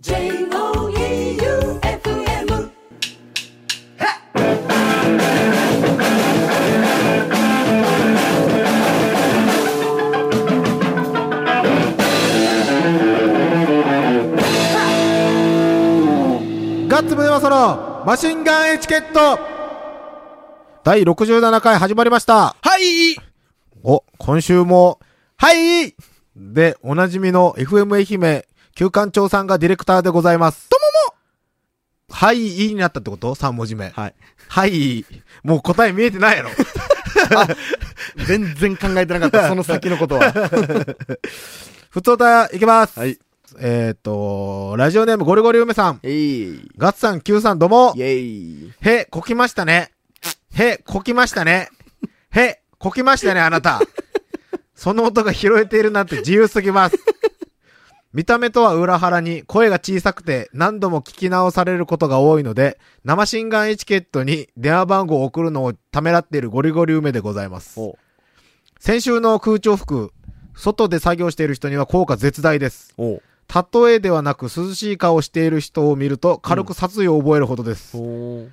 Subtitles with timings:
[0.00, 0.48] J-O-E-U-F-M
[16.86, 19.40] ガッツムネマソロマシンガンエチケット。
[20.84, 22.54] 第67回始まりました。
[22.62, 23.16] はい。
[23.82, 25.00] お、今週も、
[25.36, 25.96] はい。
[26.36, 28.06] で、おなじみの FM 愛
[28.36, 28.44] 媛、
[28.78, 30.68] 旧館長さんがディレクターでございます。
[30.68, 33.88] とももはい、いいになったってこと ?3 文字目。
[33.88, 34.14] はい。
[34.46, 35.04] はい。
[35.42, 36.50] もう答え見えてないやろ。
[38.24, 40.30] 全然考えてなかった、 その先のことは。
[41.90, 43.00] ふつおた、いきます。
[43.00, 43.18] はい。
[43.58, 45.98] えっ、と、ラジオネームゴリゴリ梅さん。
[46.04, 46.70] えい。
[46.76, 47.98] ガッツさん、Q さん、どうもイ。
[47.98, 48.72] ェイ。
[48.80, 49.90] へ、こきましたね。
[50.54, 51.68] へ、こきましたね。
[52.30, 53.80] へ、こきましたね、あなた。
[54.76, 56.96] その音が拾えているなんて自由すぎます。
[58.14, 67.78] 見た目とは裏腹に声が小さくて何度も聞き直されることが多いので、生心眼エチケットに電話番号を送るのをためらっているゴリゴリ梅でございます。
[67.78, 67.98] お
[68.80, 70.12] 先週の空調服、
[70.54, 72.94] 外で作業している人には効果絶大です。
[72.96, 73.20] お
[73.82, 77.96] 例えではなく涼しい顔をしている人を見ると軽く殺意を覚えるほどです。
[77.96, 78.46] お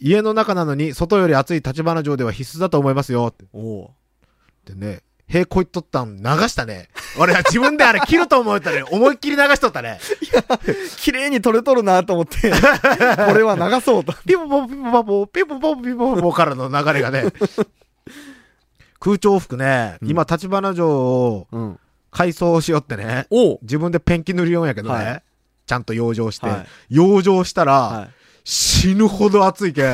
[0.00, 3.90] 家の中なのに外より暑い立花城では必須だと思いますよっておっ
[4.64, 5.02] てね。
[5.32, 6.88] へこいっとったん流したね。
[7.18, 8.82] 俺は自分であれ切ると思ったね。
[8.90, 9.98] 思いっきり流しとったね。
[10.98, 14.12] 綺麗に撮れとるなと思って、 これは流そうと。
[14.26, 17.24] ピポポピポポポピポポピポポからの流れがね。
[19.00, 21.78] 空調服ね、うん今立花城をうん。
[22.10, 23.26] 改装しよってね。
[23.30, 25.04] お自分でペンキ塗りようんやけどね。
[25.04, 25.22] はい
[25.64, 26.46] ちゃんと養生して。
[26.46, 28.08] は養生したら、は
[28.44, 29.82] 死ぬほど暑いけ。
[29.82, 29.84] い。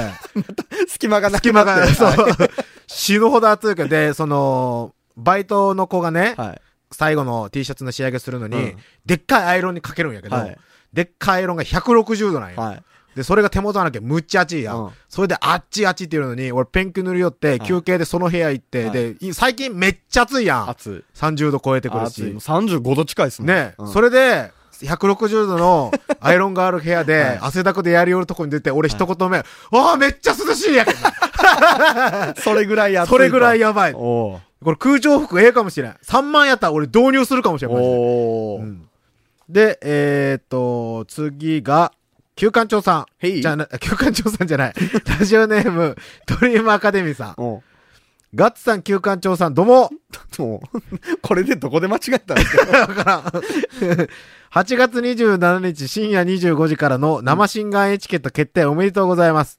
[0.89, 1.95] 隙間がなく隙間なって。
[1.95, 2.51] が、そうは。
[2.87, 6.61] 死ぬほど暑いけど、で、その、バイトの子がね、はい。
[6.91, 10.57] 最後の T シャツの仕上げするのに、うんでっかいアイロンにかけるんやけど、はい
[10.93, 12.61] でっかいアイロンが160度なんよ。
[12.61, 12.83] はい。
[13.15, 14.85] で、それが手元なきゃむっちゃ熱いやん。
[14.85, 20.71] うんそれであっちあっちっていうのに、俺ペンキ塗り寄って、い休憩でその部屋行って、はいで、い最近めっちゃ暑いやん。
[20.71, 21.19] 熱い。
[21.19, 22.33] 30度超えてくるし熱い。。
[22.35, 23.49] 35度近いっすもん。
[23.49, 29.45] ね、うんそれで、160度のアイロンがある部屋で、 はい汗だくでやりよるとこに出て、俺一言目、あ
[29.93, 30.99] あ、めっちゃ涼しいやけど
[32.41, 33.15] それぐらい熱いと。
[33.17, 33.95] それぐらいやばい。
[34.63, 35.93] こおれ空調服ええかもしれん。
[36.05, 37.75] 3万やったら俺導入するかもしれん。
[37.75, 38.89] おうん
[39.49, 41.93] で、えー、っと、次が、
[42.37, 43.41] 旧館長さん。
[43.41, 44.75] じゃな、旧館長さんじゃない。
[45.19, 47.35] ラジオネーム、ドリームアカデミーさん。
[47.39, 47.63] お
[48.35, 49.91] ガッツさん、旧館長さん、どうも。
[50.39, 50.81] もう、
[51.23, 52.67] これでどこで間違えたんですか？
[52.87, 53.21] だからん、
[54.53, 59.59] 8月27日深夜25時からの生心眼エチケット決定おめでとうございます。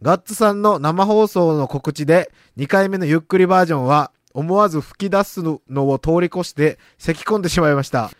[0.00, 8.10] ガッツさんの生放送の告知で、2回目のゆっくりバージョンは、思わず吹き出すのを通り越して、咳き込んでしまいました。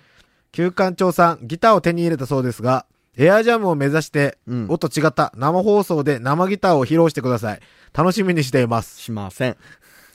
[0.52, 2.86] 旧館長さん、ギターを手に入れたそうですが、
[3.16, 7.60] エアジャムを目指して、うん音違った生放送で生ギターを披露してください。
[7.92, 9.00] 楽しみにしています。
[9.00, 9.56] しません。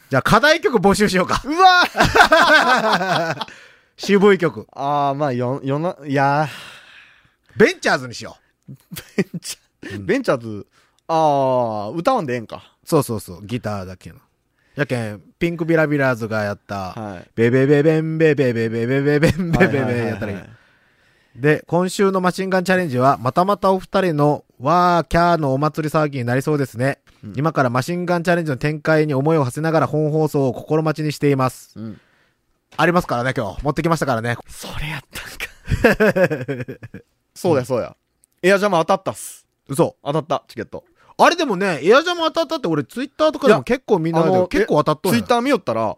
[0.09, 1.41] じゃあ、課題曲募集しようか。
[1.45, 1.83] うわ
[3.97, 4.67] 渋い曲。
[4.71, 6.47] あー、まあ、よ、よな、いや
[7.57, 8.75] ベンチャーズにしよー、
[9.17, 10.67] ベンチャー、ベンチャーズ、
[11.07, 12.63] あー、歌わんでええんか。
[12.83, 12.87] う。
[12.87, 14.19] そうそうそう、ギターだけの。
[14.79, 17.27] やけん、ピンクビラビラーズがやった、はい。
[17.35, 20.39] ベベベベンベベベベベベベンベベベやったらいい。
[21.35, 26.99] で、今週のマシンガンチャレンジは、またまたお二人のわーキャーのお祭り騒ぎになりそうですね。
[27.23, 31.77] うん今からマシンガンチャレンジの展開に思いを馳せながら本放送を心待ちにしています。
[31.77, 31.99] うん。
[32.77, 33.61] ありますからね、今日。
[33.61, 34.37] 持ってきましたからね。
[34.47, 36.79] それやったんか。
[37.35, 37.97] そうや、そうや。
[38.41, 39.45] エアジャム当たったっす。
[39.67, 39.97] 嘘。
[40.01, 40.85] 当たった、チケット。
[41.21, 45.97] あれでもね、エアジャム当たったって俺ツイッターとかでも結構みんなで結構当たっとるツイッター見よったら、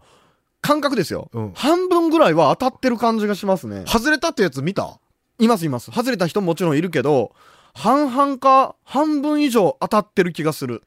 [0.62, 1.30] 感覚ですよ。
[1.34, 3.84] うん半分ぐらいは当たってる感じがしますね。
[3.88, 5.00] 外れたってやつ見た？
[5.40, 5.92] いますいます。
[5.92, 7.34] 外れた人ももちろんいるけど、
[7.74, 10.84] 半々か、半分以上当たってる気がする。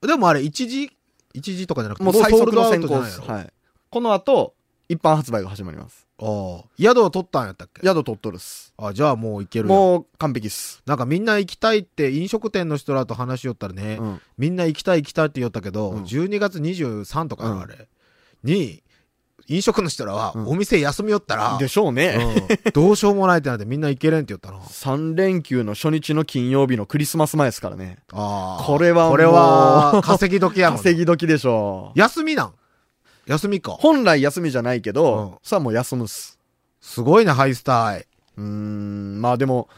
[0.00, 0.90] でもあれ一時、
[1.34, 3.20] 一時とかじゃなくて、もう最速の先行です。
[3.20, 3.52] はい。
[3.90, 4.54] この後、
[4.90, 6.06] 一般発売が始まります。
[6.18, 6.64] ああ。
[6.76, 7.86] 宿を取ったんやったっけ？
[7.86, 8.74] 宿取っとるっす。
[8.76, 9.74] あ、じゃあもういけるよ。
[9.74, 10.82] もう完璧っす。
[10.84, 14.20] なんかみんな行きたいって飲食店の人らと話しよったらね、うん。
[14.36, 17.88] みんな行きたい行きたいって言ったけど、うん12月23とかうんあれ、
[18.42, 18.82] に、
[19.46, 22.16] 飲食の人らはうんお店休みよったら、でしょうね。
[22.64, 24.58] うんどうしようもないってなってみんな行けれんって言ったな。
[24.58, 27.98] 3連休の初日の金曜日のクリスマス前ですからね。
[28.12, 28.64] ああ。
[28.64, 30.78] これはもうこれは稼ぎ時やもん。
[30.82, 31.98] 稼ぎ時でしょう。
[31.98, 32.54] 休みなん？
[33.30, 33.72] 休みか。
[33.72, 36.38] 本来休みじゃないけど、うんさあもう休むっす。
[36.80, 38.06] すごいね、ハイスタイ。
[38.36, 39.68] うーん、まあでも、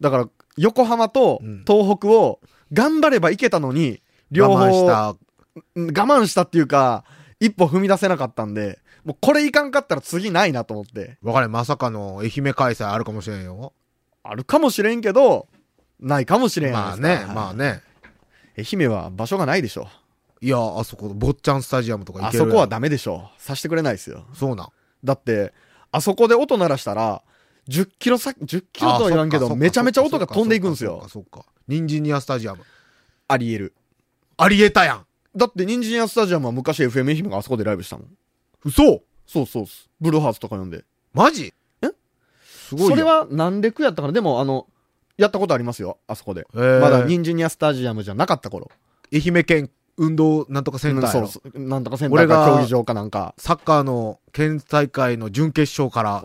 [0.00, 2.40] だから、横浜とうん東北を
[2.72, 5.10] 頑張ればいけたのに、両方我慢した。
[5.10, 7.04] うん我慢したっていうか、
[7.40, 11.18] 一歩踏み出せなかったんで、もうこれいかんかったら次ないなと思って。
[11.22, 13.72] わかれ、まさかの愛媛開催あるかもしれんよ。
[14.22, 15.48] あるかもしれんけど、
[16.00, 17.54] ないかもしれんまあね、まああ。
[17.54, 17.82] ね。
[18.56, 19.88] 愛媛は場所がないでしょ。
[20.42, 23.30] いや、あそこ、坊ちゃんスタジアムとか行あけるそこはダメでしょ。
[23.38, 24.26] さしてくれないですよ。
[24.34, 24.68] そうなん。
[25.04, 25.54] だって、
[25.92, 27.22] あそこで音鳴らしたら、
[27.68, 31.08] 10キロ先、10キロとは言わんけど、あそっかめちゃめちゃ音が飛んでいくんですよそっか。
[31.10, 31.52] そっかそっか。
[31.68, 32.64] ニンジニアスタジアム。
[33.28, 33.74] あり得る。
[34.36, 35.06] ありえたやん。
[35.36, 38.06] だって、ニンジニアスタジアムは昔 FM 愛媛があそこでライブしたもん。
[38.64, 39.88] 嘘そうそうっす。
[40.00, 40.84] ブルーハーツとか呼んで。
[41.14, 41.54] マジ？
[41.82, 41.90] え？
[42.42, 42.90] すごいよ。
[42.90, 44.12] それは何レクやったかな？
[44.12, 44.66] でも、あの、
[45.16, 45.98] やったことありますよ。
[46.08, 46.48] あそこで。
[46.54, 48.70] えーまだニンジニアスタジアムじゃなかった頃。
[49.12, 51.68] 愛媛県運動なんとかセンターやろそうそう。
[51.68, 53.34] なんとかセンター俺がか競技場かなんか。
[53.36, 56.22] サッカーの県大会の準決勝から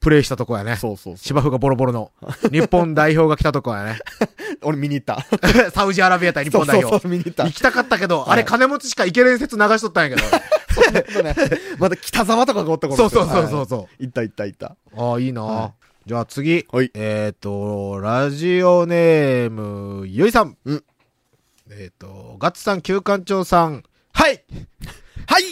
[0.00, 0.76] プレーしたとこやねー。。
[0.76, 1.16] そうそうそう。
[1.18, 2.10] 芝生がボロボロの。
[2.50, 3.98] 日本代表が来たとこやね。
[4.62, 5.24] 俺見に行った。
[5.72, 6.82] サウジアラビア対日本代表。
[6.82, 7.52] そうそうそう、見に行った行。
[7.52, 10.28] きたかったけど、はいあれ金持ちしか行けれん説流しとったんやけど。
[11.78, 14.66] まだ北沢とかがおった頃そうですよそうそうそうはいそ行った行った行った。
[14.96, 15.02] う。
[15.02, 15.72] ああ、いいな、は
[16.06, 16.66] じゃあ次。
[16.72, 20.56] はいえっ、と、ラジオネーム、ゆいさん。
[20.64, 20.84] うん
[21.78, 23.82] えっ、と、ガッツさん、旧館長さん。
[24.12, 24.44] はい
[25.26, 25.44] はい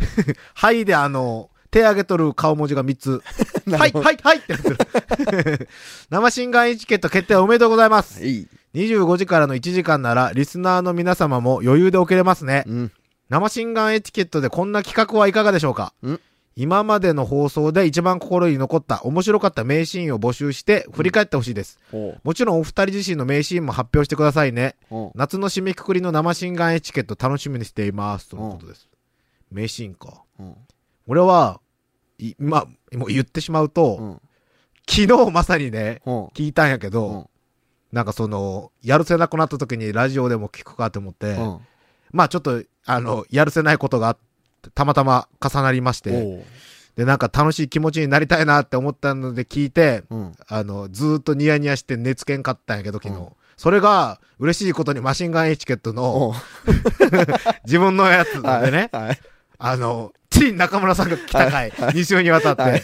[0.54, 3.22] はいであの、手挙げとる顔文字が3つ。
[3.70, 5.68] はい、はい、はいってなってる。
[6.10, 8.24] 生新眼エチケット決定おめでとうございます。
[8.24, 8.48] いい。
[8.74, 12.64] 25時からの1時間なら、リスナーの皆様も余裕でおけれますね。
[12.66, 12.92] うん。
[13.28, 15.92] 生新眼エチケットでこんな企画はいかがでしょうか？
[16.04, 16.20] ん
[16.60, 21.78] 今までの放送で一番心に残った面白かった名シーンを募集して振り返ってほしいです。
[21.90, 24.76] おうもちろんお二人自身の名シーンも発表してくださいね。
[24.90, 28.28] おう夏の締めくくりの生新眼エチケット楽しみにしています。
[28.28, 28.90] とのことです。
[29.50, 30.22] 名シーンか。
[30.38, 30.54] うん
[31.06, 31.62] 俺は、
[32.18, 34.20] いまあ、もう言ってしまうと、うん。
[34.86, 36.24] 昨日まさにね、うん。
[36.26, 37.26] 聞いたんやけど、うん
[37.90, 41.58] なんかその、やるせなくなった時にラジオでも聞くかと思って、うん。
[42.12, 44.29] まあちょっと、あの、やるせないことがあって
[44.74, 46.44] たまたま重なりまして、
[46.96, 50.32] で、なんか楽しい気持ちになりたいなって思ったので聞いて、うん。
[50.48, 53.20] あの、ずーっとニヤニヤして寝つけんかったんやけど、昨日。
[53.20, 53.28] うん
[53.60, 56.32] それが、嬉しいことにマシンガンエチケットの
[57.66, 59.20] 自分のやつでね、はい。
[59.58, 62.82] あの、ついに中村さんが来た回、2週にわたって、はい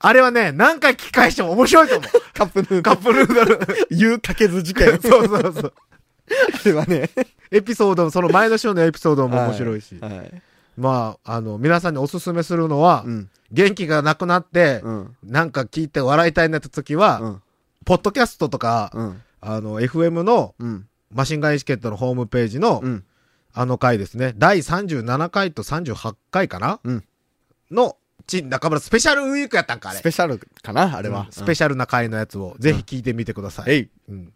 [0.00, 2.10] あれはね、何回聞き返しても面白いと思う。
[2.32, 3.58] カップヌーカップヌードル。
[3.90, 5.00] 言うかけず事件。
[5.00, 5.74] そうそうそう。
[6.62, 7.10] あれはね。
[7.50, 9.98] エピソード、その前の週のエピソードも面白いし。
[10.00, 10.42] はい。
[10.78, 13.30] まあ、あの、皆さんにおすすめするのは、うん。
[13.50, 15.16] 元気がなくなって、うん。
[15.24, 17.42] なんか聞いて笑いたいなって時は、うん。
[17.84, 19.22] ポッドキャストとか、うん。
[19.40, 20.86] あの、FM のうん。
[21.12, 23.04] マシンガンエチケットのホームページの、うん。
[23.54, 24.34] あの回ですね。
[24.36, 26.80] 第37回と38回かな？
[26.84, 27.04] うん。
[27.70, 27.96] の、
[28.26, 30.02] ち、中村スペシャルウィークやったんか、あれス。
[30.02, 31.32] ペシャルかなあれはうん。
[31.32, 33.70] スペシャルな回のやつを、ぜひ聞いてみてください。
[33.72, 33.88] えい。
[34.10, 34.32] うん。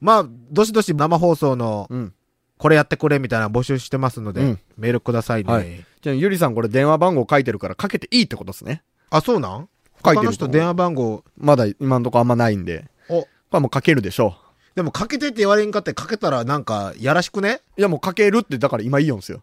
[0.00, 2.14] まあ、どしどし生放送の、うん。
[2.62, 5.52] これやってくれみたいなの募集してますので、うんメールくださいね。
[5.52, 8.82] はいじゃあ、ゆりさんこれ電話番号書いてるからかけていいってことですね。
[9.10, 9.68] あ、そうなん？
[10.04, 12.84] 書いてる他の人電話番号、まだ今んとこあんまないんで。
[13.08, 14.36] お、これはもうかけるでしょ
[14.76, 17.62] でもかけてって言われんかってかけたらなんか、やらしくね？
[17.76, 17.80] う。
[17.80, 19.42] いやもうかけるってだから今いいよんすよ。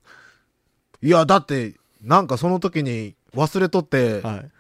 [1.01, 4.51] いや、だって、なんかその時に忘れとって、はい。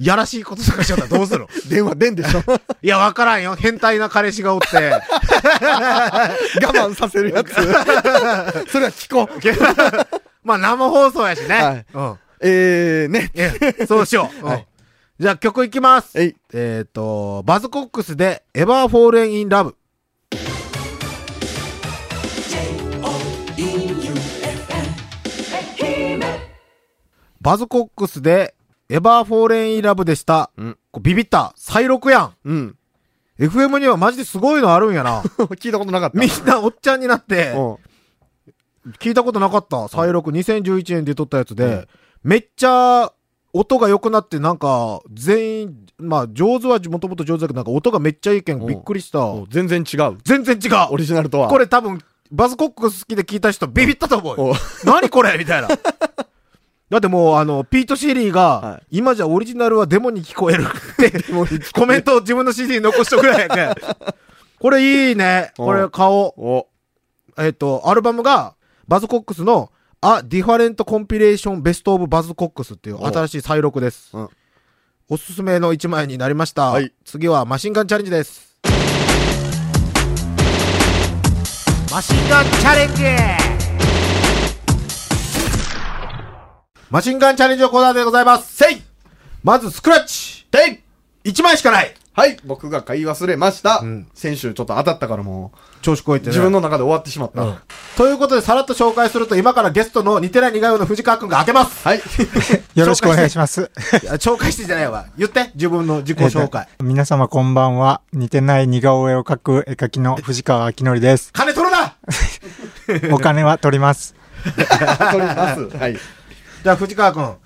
[0.00, 1.48] やらしいこととかしちゃったらどうするの？
[1.68, 2.42] 電話出んでしょ？
[2.46, 3.54] 我 いや、わからんよ。
[3.54, 4.66] 変態な彼氏がおって。
[6.72, 7.52] 慢させるやつ。
[7.52, 9.38] それは聞こう。
[10.42, 11.54] まあ生放送やしね。
[11.54, 12.18] はいうん。
[12.40, 13.86] えー、ね。
[13.86, 14.46] そうしよう。
[14.46, 14.64] はいうん
[15.20, 16.18] じゃあ曲いきます。
[16.18, 16.36] えい。
[16.54, 19.74] えっ、と、バズコックスで Ever Fallen in Love。
[27.42, 28.54] バズコックスで
[28.90, 30.50] Ever Fallen in Love でした。
[30.56, 31.52] うんこビビった。
[31.56, 32.34] 再録やん。
[32.44, 32.76] うん。
[33.38, 35.22] FM にはマジですごいのあるんやな。
[35.56, 36.18] 聞いたことなかった。
[36.18, 38.90] みんなおっちゃんになって、うん。
[38.98, 39.86] 聞いたことなかった。
[39.88, 41.86] 再録2011年で撮ったやつで、うん
[42.22, 43.10] めっちゃ
[43.54, 49.24] 音が良くなってなんか全員、まあ上手はもともと上手だけどなんか音がめっちゃいいけんうんびっくりした。
[49.24, 50.18] お全然違う。
[50.24, 50.88] 全然違う。
[50.90, 51.48] オリジナルとは。
[51.48, 54.54] これ多分、バズコックス好きで聞いた人ビビったと思う
[54.84, 55.38] 何これ？
[55.38, 55.68] みたいな。
[56.90, 61.12] だってもう、あの、ピート・シーリーが、はい今じゃオリジナルはデモに聞こえるって、
[61.72, 63.76] コメントを自分の CD に残しとくらいや。
[64.58, 65.52] これいいね。
[65.56, 66.44] これ買おう。
[66.44, 66.66] お。
[67.38, 68.56] えっ、と、アルバムが、
[68.88, 69.70] バズコックスの、
[70.02, 74.10] A Different Compilation Best of Buzz Cox っていうお新しい再録です。
[74.14, 74.28] うん
[75.12, 76.70] おすすめの1枚になりました。
[76.70, 78.56] はい次はマシンガンチャレンジです。
[81.92, 83.39] マシンガンチャレンジ
[86.90, 88.52] マシンガンチャレンジのコーナーでございます。
[88.52, 88.82] せい
[89.44, 90.82] まずスクラッチて
[91.24, 93.78] い1枚しかないはい、僕が買い忘れました。
[93.78, 96.30] うん先週ちょっと当たったからも調子こいてう、ね。
[96.30, 97.42] 自分の中で終わってしまった。
[97.42, 97.56] うん。
[97.96, 101.86] ということで、さらっと紹介すると、今からゲストの似てない似顔絵の藤川くんが開けます。
[101.86, 102.02] はい。
[102.74, 103.70] よろしくお願いします。
[104.02, 105.06] いや紹介してじゃないわ。
[105.16, 106.66] 言って、自分の自己紹介。
[106.68, 108.00] えーと皆様こんばんは。
[108.12, 111.32] 似てない似顔絵を描く絵描きの藤川明則です。
[111.32, 111.94] 金取るな
[113.14, 114.16] お金は取ります。
[115.12, 115.76] 取ります。
[115.78, 115.96] はい。
[116.62, 117.36] じゃあ、藤川くん、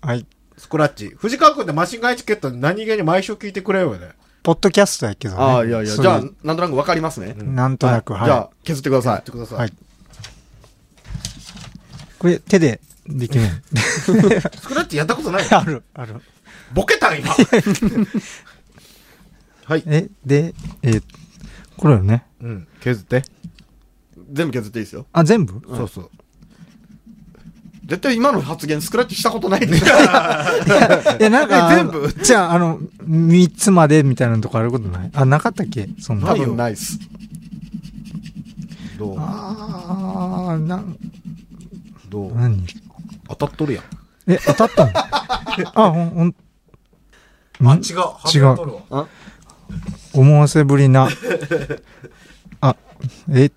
[0.00, 0.26] はい。
[0.56, 1.08] スクラッチ。
[1.16, 4.10] 藤川くんってマシンガンエチケット何気に毎週聞いてくれよね。
[4.42, 5.40] ポッドキャストやけどね。
[5.42, 7.34] ああ、いやいや、じゃあ、なんとなくわかりますね。
[7.34, 8.24] なんとなく、はい。
[8.24, 9.22] じゃあ、削ってくださいやっ。
[9.22, 9.58] てください。
[9.58, 9.72] はい
[12.18, 13.44] これ手でできる
[13.78, 14.12] ス
[14.66, 15.46] クラッチやったことない？
[15.54, 16.16] ある、ある。
[16.74, 17.28] ボケたん今。
[19.66, 19.84] はい。
[19.86, 21.02] え、で、えー
[21.76, 22.26] これよね。
[22.42, 22.66] うん。
[22.80, 23.22] 削って。
[24.32, 25.06] 全部削っていいですよ。
[25.12, 25.62] あ、全部？
[25.76, 26.10] そうそう。
[27.88, 29.82] 絶対今の発言スクラッチしたことないです。
[29.86, 32.14] いや、なんか、え全部？
[32.22, 35.10] じゃあ、あの、三つまでみたいなとこあることない？
[35.14, 35.88] あ、なかったっけ？
[35.98, 36.26] そんな。
[36.26, 36.98] 多分ないっす。
[38.98, 39.16] どう？
[39.18, 40.98] あー、なん、
[42.10, 42.34] どう？
[42.34, 42.66] 何？
[43.26, 43.84] 当たっとるやん。
[44.26, 44.92] え、当たったの？
[45.86, 46.34] あ、ほん、ほん、
[47.70, 47.96] あ、ん違う。
[48.34, 49.06] 違う
[50.12, 51.08] 思わせぶりな。
[52.60, 52.76] あ、
[53.30, 53.50] え、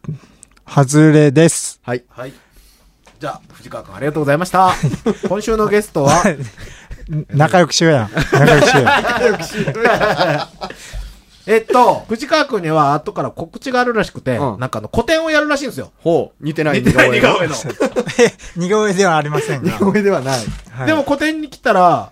[0.65, 1.81] 外れです。
[1.83, 2.03] はい。
[2.07, 2.33] はい。
[3.21, 4.73] じゃあ、藤川くんありがとうございました。
[5.29, 6.23] 今週のゲストは、
[7.29, 8.09] 仲良くしようや。
[8.31, 8.67] 仲良く
[9.43, 10.49] しようや。
[11.45, 15.91] えっと、藤川くんには後から告知があるらしくて、うんなんかあの、個展をやるらしいんですよ。
[15.99, 16.43] ほう。
[16.43, 17.53] 似てない似てない似顔絵の。
[18.17, 19.71] え、似顔絵ではありませんが。
[19.71, 20.39] 似顔絵ではない。
[20.71, 22.11] はいでも、個展に来たら、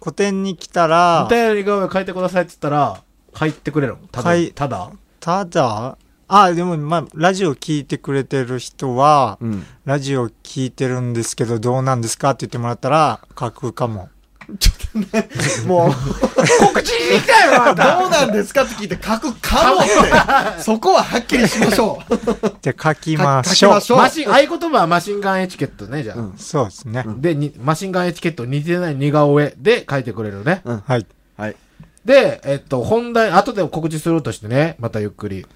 [0.00, 2.96] 個展に来たら似、たような似顔絵描いてくださいって言ったら、
[3.34, 3.98] 描いてくれるの？
[4.10, 4.90] ただはいただ？
[5.20, 5.96] ただ、
[6.28, 9.64] あ、でも、まあ、ラジオ聞いてくれてる人は、うん。
[9.86, 14.10] ラジオ聞いてるんですけど、どうなんですかって言ってもらったら、書くかも。
[15.66, 15.92] もう、
[16.66, 19.90] 告知に来たよ、あんたどうなんですかって聞いて書くかもって。
[20.62, 22.14] そこははっきりしましょう。
[22.62, 23.72] じゃあ書きましょう。
[23.72, 26.16] 書きましょうマシン、合言葉はマシンガンエチケットね、じゃあ。
[26.18, 27.04] うんそうですね。
[27.18, 30.62] で、にマシンガンエチケット似てない似顔絵で描いてくれるね。
[30.64, 31.06] はい。
[31.36, 31.56] はい。
[32.04, 35.46] で、えっと、本題、後で告知するとしてね、またゆっくり。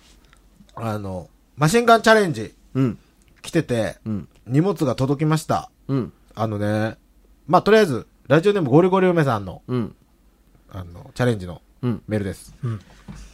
[0.85, 2.99] あの、マシンガンチャレンジうん。
[3.41, 4.29] 来てて、うん。
[4.49, 5.71] 荷物が届きました。
[5.87, 6.13] うん。
[6.35, 6.97] あのね、
[7.47, 9.95] まあ、とりあえず、ラジオネームゴリゴリ梅さんの、うん。
[10.73, 12.03] あの、チャレンジのうん。
[12.09, 12.53] メールです。
[12.65, 12.81] うん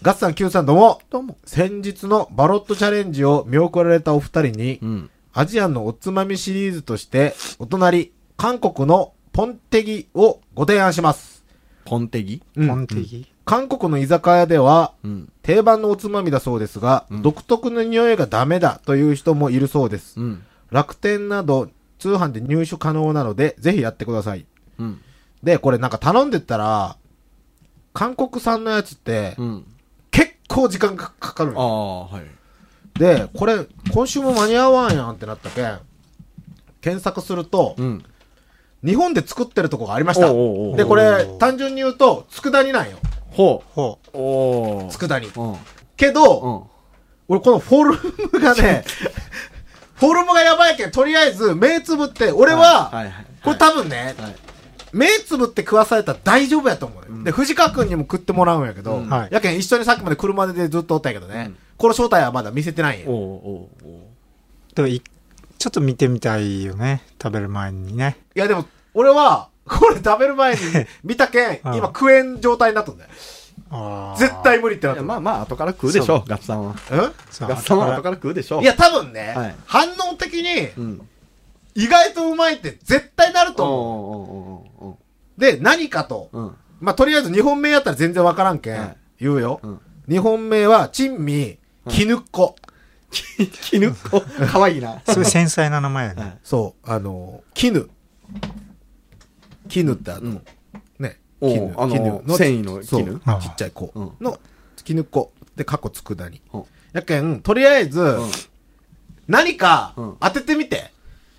[0.03, 1.01] ガッサン Q さんどうも。
[1.09, 1.39] どうも。
[1.45, 5.11] 先日のバロットチャレンジを見送られたお二人に、うん。
[5.33, 11.45] アジアンのおつまみシリーズとして、お隣、韓国のポンテギをご提案します。
[11.87, 12.43] ポンテギ？
[12.57, 13.27] うんポンテギ？
[13.49, 15.33] 韓国の居酒屋では、うん。
[15.41, 20.21] 定番のおつまみだそうですが、うん独特の匂いがダメだという人もいるそうです。
[20.21, 20.45] うん。
[20.71, 24.45] 楽天など通販で入手可能なので、ぜひやってください。
[24.79, 25.01] うん。
[25.43, 26.99] で、これなんか頼んでったら、
[27.95, 29.65] 韓国産のやつって、うん。
[30.11, 32.25] 結構時間がかかるあのあ、はい。
[32.99, 35.79] で、これ、今週も間に合わんやんってなったけん、
[36.83, 38.05] 検索すると、うん。
[38.85, 40.31] 日本で作ってるとこがありました。
[40.31, 42.99] おうおうおうで、これ、単純に言うと、佃煮なんよ。
[43.39, 44.17] ほほう。
[44.19, 44.91] おー。
[44.91, 45.27] 佃煮。
[45.29, 45.57] うん。
[45.97, 46.63] けど、うん。
[47.29, 47.99] 俺このフォル
[48.33, 48.85] ムがね、
[49.95, 53.13] フォルムがやばいけん、とりあえず目つぶって、俺は、はいはい。
[53.45, 54.37] これ多分ね、はい。
[54.93, 63.13] 目つぶって食わされたら大丈夫やと思うよ、で、藤川くんにも食ってもらうんやけど、うんはいやけん一緒にさっきまで車でずっとおったんやけどね、うんこの正体はまだ見せてないんおうや。
[63.13, 65.01] おうおうでもい
[65.59, 67.03] ちょっと見てみたいよね。
[67.23, 68.17] 食べる前にね。
[68.35, 68.65] いやでも、
[68.95, 70.61] 俺は、これ食べる前に
[71.05, 73.11] 見たけん、うん今食えん状態になったんだよ。
[74.17, 76.75] 絶対無理ってなったまあまあ、後から食うでしょ、ガッツさんは。
[77.31, 78.59] そうガッツさんは後から食うでしょ。
[78.59, 81.09] うんいや、多分ね、はい反応的に、うん。
[81.75, 84.97] 意外とうまいって絶対なると思
[85.39, 85.41] う。
[85.41, 86.31] で、何かと。
[86.81, 89.61] まあ、とりあえず日本名やったら全然わからんけん、はい言うよ。
[89.63, 89.81] うん。
[90.09, 91.59] 日本名は、珍味、
[91.89, 92.57] 絹っこ。
[93.11, 94.23] 絹っこ。
[94.51, 95.03] かわいいな。
[95.07, 96.23] そういう繊細な名前やね。
[96.23, 97.89] はいそう、あの、絹。
[99.69, 100.43] 絹ってあの、うん。
[100.99, 103.21] ね、絹、あの絹繊維の絹。
[103.25, 103.93] あちっちゃい子。
[103.95, 104.13] うん。
[104.21, 104.39] の、
[104.85, 105.33] 絹っこ。
[105.57, 106.65] で、過去つくだにうん。
[106.93, 108.31] やけん、とりあえず、うん。
[109.27, 110.17] 何かうん。
[110.21, 110.93] 当ててみて。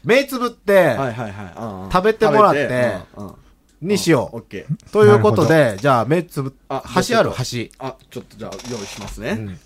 [0.03, 0.95] 目つぶって。
[1.91, 2.97] 食べてもらって
[3.81, 4.37] にしよう。
[4.37, 4.91] オッケー。
[4.91, 7.31] ということで、じゃあ目つぶっ、あ橋ある？
[7.31, 7.35] 橋。
[7.79, 9.31] あ、ちょっとじゃあ用意しますね。
[9.31, 9.59] うん。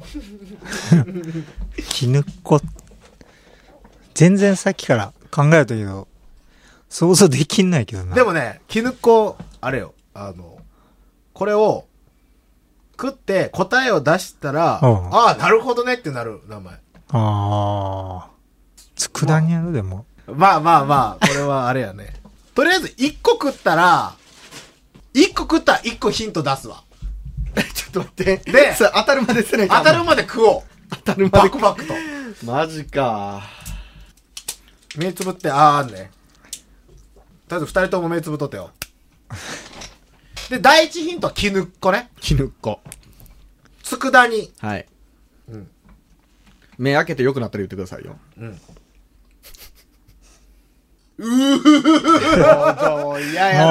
[1.90, 2.60] 絹っこ。
[4.14, 6.08] 全然さっきから考えたけど、
[6.90, 8.14] 想像できんないけどな。
[8.14, 10.58] でもね、絹っこ、あれよ、あの、
[11.32, 11.86] これを、
[13.00, 16.74] 食って答えを出したら、うんああ、なるほどねってなる名前。
[16.74, 16.78] あ
[17.12, 18.28] あ。
[18.96, 20.04] 佃煮やろ、でも。
[20.26, 22.12] まあまあまあ、これはあれやね。
[22.54, 24.12] とりあえず1個食ったら、
[25.14, 26.82] 1個食ったら1個ヒント出すわ。
[27.90, 28.36] っと待って。
[28.50, 30.62] で それ当たるまでせない当たるまで食おう。
[30.90, 31.58] 当たるまでバク。
[31.58, 31.94] バクと。
[32.44, 33.42] マジか。
[34.96, 36.10] 目つぶって、あーあんね。
[37.50, 38.70] とりあえず二人とも目つぶっとってよ。
[40.50, 42.08] で、第一ヒントは絹っこね。
[42.20, 42.78] 絹っこ。
[43.82, 44.52] 佃煮。
[44.60, 44.86] はい。
[45.48, 45.68] うん
[46.78, 48.16] 目開けてよくなったら言ってくださいよ。
[48.38, 48.50] うん。
[51.20, 53.66] もう、嫌や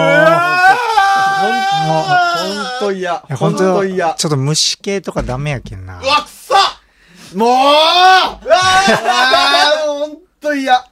[1.88, 1.96] も
[2.38, 3.12] ほんほんと嫌。
[3.12, 4.14] いやほん本当と嫌。
[4.14, 6.06] ちょっと虫系とかダメやけんなう。
[6.06, 6.54] わ、くそ
[7.36, 10.84] もうあーほんと嫌。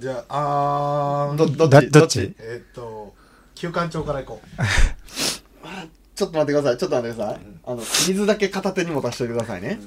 [0.00, 1.90] じゃあ、あーど、どだっち？
[1.90, 2.34] どっち？
[2.38, 3.14] えーっと、
[3.54, 4.46] 休館長から行こう。
[6.16, 6.78] ちょっと待ってください。
[6.78, 7.40] ちょっと待ってください。
[7.66, 9.78] あの、水だけ片手に持たせておいてくださいね。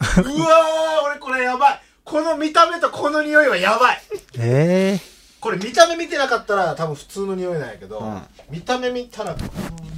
[0.00, 0.30] うわー、
[1.06, 1.82] 俺これやばい。
[2.02, 4.02] この見た目とこの匂いはやばい。
[4.38, 5.00] ええ
[5.40, 9.40] これ見た目見てなかったら多分普通の匂いなんやけど、うん見た目見たらこ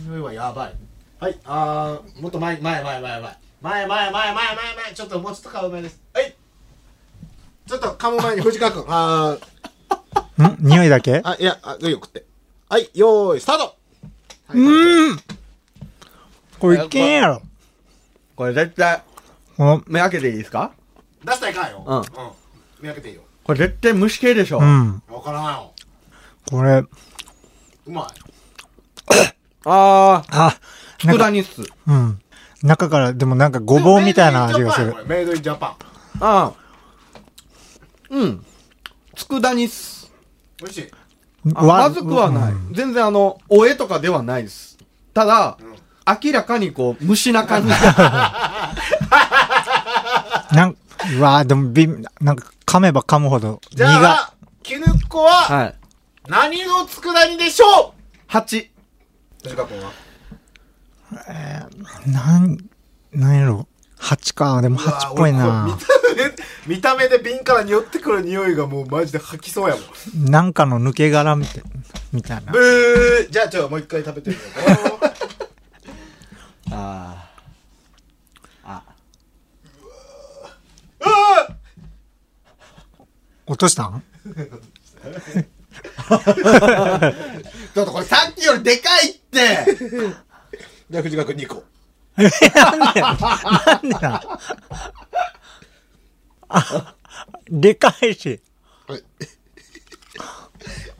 [0.06, 0.74] の匂いはやばい。
[1.18, 3.38] はい、あー、もっと前、前、前、前、前。
[3.62, 4.34] 前、前、前、前、前、
[4.84, 6.00] 前、ちょっともうちょっと顔前です。
[6.12, 6.34] はい。
[7.66, 8.84] ちょっと噛む前に藤川君。
[8.88, 10.56] あー、ん？
[10.58, 11.20] 匂いだけ？
[11.24, 12.24] あ、いや、あ、いいよ、食って。
[12.68, 13.76] はい、よーい、スタート
[14.50, 15.18] うーん
[16.58, 17.42] これいけんやろ。
[18.36, 19.02] これ絶対、
[19.56, 20.72] この、目開けていいですか？
[21.24, 21.84] 出したらいかんよ。
[21.86, 22.04] うんうん。
[22.80, 23.22] 見分けていいよ。
[23.44, 24.58] これ絶対虫系でしょ。
[24.58, 25.02] うん。
[25.08, 25.72] わからんよ。
[26.50, 26.88] これ、う
[27.86, 28.04] まい。
[29.64, 30.56] あー、あ、
[30.98, 31.62] 佃煮っす。
[31.86, 32.20] うん。
[32.62, 34.94] 中から、でもなんかごぼうみたいな味がする。
[35.06, 35.76] メイドインジャパン。
[36.20, 36.61] あー。
[38.12, 38.44] うん。
[39.16, 40.12] 佃煮っす。
[40.58, 40.90] 美味しい。
[41.44, 42.52] まずくはない。
[42.52, 44.78] うん全然あの、おえとかではないです。
[45.12, 45.56] ただ、ん
[46.24, 47.68] 明らかにこう、虫な感じ。
[50.54, 50.76] なん、
[51.16, 51.88] うわーでもび、
[52.20, 55.74] なんか噛めば噛むほど、苦じゃあ、絹っこは、はい。
[56.28, 57.94] 何の佃煮でしょ
[58.26, 58.58] 蜂。
[58.58, 58.68] う
[59.42, 59.92] 藤川君は？
[62.06, 62.58] なん、
[63.12, 63.66] なんやろ。
[64.12, 64.60] 蜂か。
[64.62, 65.86] でも蜂っぽいな見た
[66.66, 69.80] 目、見た目で瓶から匂ってくる匂いがもうマジで吐きそうやも
[70.28, 70.30] ん。
[70.30, 71.62] なんかの抜け殻みたい
[72.12, 72.58] みたいなブ。
[72.58, 74.42] ーじゃあちょ、もう一回食べてみよ
[74.96, 75.12] うか
[76.72, 77.28] あ
[78.64, 78.82] あ。
[83.46, 84.02] 落としたん？
[87.74, 89.66] ちょっとこれさっきよりでかいって
[90.90, 91.64] じゃあ藤川君2個。
[92.16, 93.12] なんでな
[93.78, 94.22] んでな
[96.48, 96.94] あ、
[97.48, 98.40] でかいし。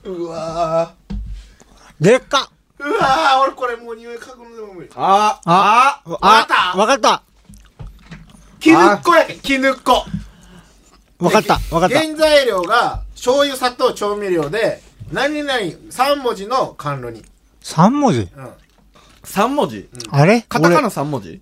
[0.04, 0.94] うわ
[2.00, 2.84] でっかー。
[2.84, 4.90] うわー、俺これもう匂い嗅ぐのでも無理。
[4.96, 7.22] ああ、わかったわかった
[8.58, 10.04] 絹っこやけん、絹っこ。
[11.18, 11.98] わかったわかった。
[12.00, 17.24] 原材料が、醤油、砂糖、調味料で、何々、3文字の甘露煮。
[17.60, 18.28] 三文字？
[18.34, 18.54] うん。
[19.24, 20.32] 3文字あれ？
[20.34, 21.40] 俺カタカナ3文字？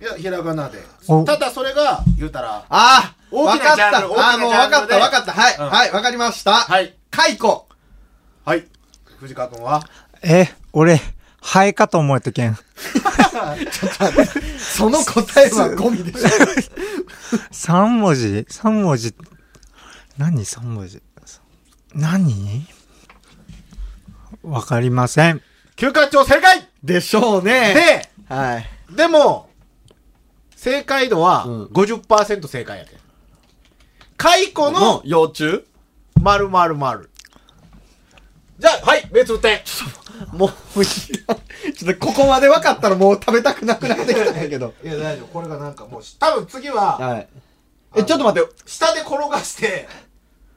[0.00, 1.24] いや、ひらがなでお。
[1.24, 6.52] ただそれが、言うたら、ああ大きなわかったジャンル大きなあーもうわかっジャンルでたわかったはい、うんはい、わかりました。
[6.52, 6.94] はい。
[7.10, 7.68] カイコ。
[8.44, 8.66] はい。
[9.18, 9.82] 藤川君は？
[10.22, 11.00] え、俺、
[11.40, 12.56] ハエかと思えたけん。
[14.58, 16.28] その答えはゴミでしょ。
[17.50, 18.46] 三文字？
[18.48, 19.14] 三文字。
[20.16, 21.02] 何三文字？
[21.94, 22.66] 何？
[24.42, 25.42] わかりません。
[25.76, 27.74] 休館長正解でしょうね。
[28.28, 28.66] で、はい。
[28.94, 29.48] でも、
[30.56, 32.90] 正解度はうん50%正解やで。
[34.16, 35.64] 蚕このの幼虫？
[36.20, 37.10] 丸々丸。
[38.58, 39.60] じゃあ、はい、別点。
[40.32, 44.74] もう、もうちょっとここまで分かったらもう食べたくなくなってきたんやけど。
[44.82, 45.26] いや、大丈夫。
[45.28, 47.28] これがなんかもう、多分次は、はい。
[47.96, 48.50] え、ちょっと待って。
[48.66, 49.88] 下で転がして、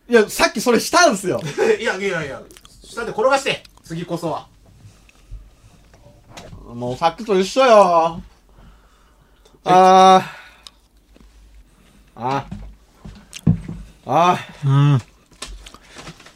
[0.10, 1.40] いや、さっきそれしたんすよ。
[1.80, 2.42] いやいやいや、
[2.84, 4.48] 下で転がして、次こそは。
[6.74, 8.22] もうさっきと一緒よ。
[9.66, 10.24] あー。
[12.16, 12.58] あー。
[14.06, 14.92] あうん。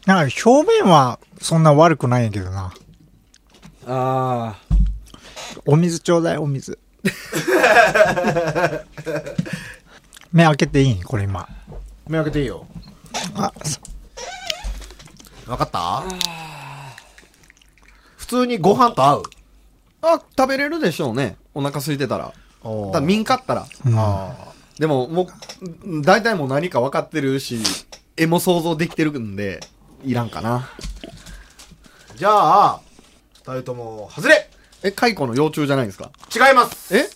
[0.06, 2.74] なんか表面はそんな悪くないんやけどな。
[3.86, 3.88] ー。
[3.88, 4.56] あ
[5.66, 6.78] お水ちょうだい、お水。
[10.32, 11.48] 目開けていいこれ今。
[12.08, 12.68] 目開けていいよ。
[13.36, 13.80] あ、そ
[15.52, 16.04] わかった？
[18.18, 19.24] 普通にご飯と合う？
[19.24, 19.35] ー。
[20.14, 21.38] あ、食べれるでしょうね。
[21.54, 22.34] お腹空いてたら。
[22.64, 23.66] おただ、見んかったら。
[23.86, 24.36] うんあ
[24.80, 27.60] でも、もう、大体もう何か分かってるし、
[28.18, 29.62] 絵も想像できてるんで、
[30.04, 30.68] いらんかな。
[32.14, 32.82] ーじゃあ、
[33.36, 34.50] 二人とも、外れ
[34.84, 36.12] え、蚕の幼虫じゃないんですか？
[36.36, 37.10] 違いますえ？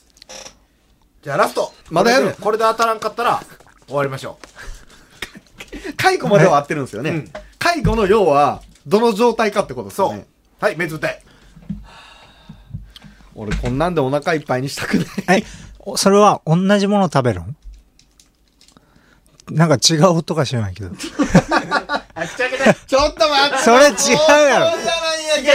[1.21, 2.27] じゃあラストまだやる？
[2.27, 3.43] これでこれで当たらんかったら、
[3.87, 4.39] 終わりましょ
[5.97, 7.31] 蚕までは合ってるんですよねうん。
[7.59, 9.97] 蚕の要は、どの状態かってことでう。
[9.97, 10.27] そうすよね。。
[10.61, 11.21] はい、目つぶって。
[13.39, 15.03] 俺こんなんでお腹いっぱいにしたくな
[15.35, 15.39] い。
[15.39, 15.45] え、
[15.79, 17.55] おそれは同じもの食べるん
[19.49, 20.89] なんか違う音が知らないけど。
[20.89, 21.11] ちょ
[23.07, 23.87] っと待ってそれ違う
[24.49, 25.53] やろそうじゃないんやけど。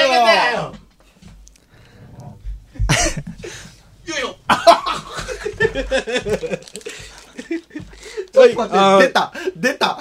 [8.40, 9.98] はい、あー出た出た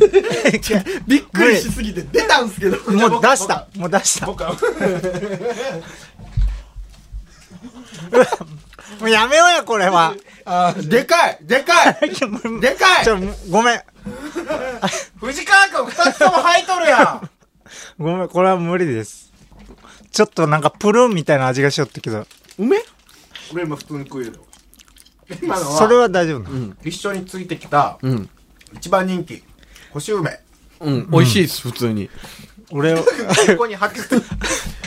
[1.06, 2.78] びっくりしすぎて出たんすけど。
[2.92, 3.68] もう出した。
[3.76, 4.26] もう出した。
[9.00, 10.14] もうやめようや、これは。
[10.84, 11.96] でかいでかい
[12.60, 13.18] でかいちょ、
[13.50, 13.82] ごめん。
[15.20, 17.30] 藤川君二つとも吐いとるやん。
[17.98, 19.32] ごめん、これは無理です。
[20.10, 22.26] ちょっとなんかプルーンみたいな味がしよったけど、
[22.58, 22.78] 梅？
[23.52, 24.44] 俺今普通に食えるよ。
[25.42, 28.28] 今のは、それは大丈夫なの、一緒についてきた、うん。
[28.74, 29.42] 一番人気、
[29.92, 30.40] 干し梅。
[30.80, 32.10] うん、美味しいです、普通に。
[32.72, 33.04] 俺を、
[33.48, 34.16] 横に吐き捨て、